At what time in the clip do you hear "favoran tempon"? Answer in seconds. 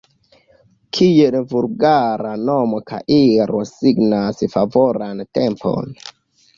4.59-5.99